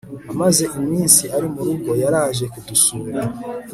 amaze 0.31 0.63
iminsi 0.79 1.23
ari 1.35 1.47
murugo 1.53 1.91
yaraje 2.01 2.43
kudusura 2.53 3.21